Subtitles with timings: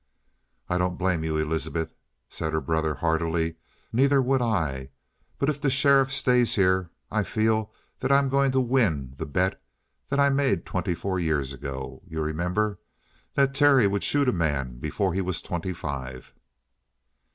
[0.67, 1.93] "I don't blame you, Elizabeth,"
[2.27, 3.57] said her brother heartily.
[3.93, 4.89] "Neither would I.
[5.37, 9.61] But if the sheriff stays here, I feel that I'm going to win the bet
[10.09, 12.01] that I made twenty four years ago.
[12.07, 12.79] You remember?
[13.35, 16.33] That Terry would shoot a man before he was twenty five?"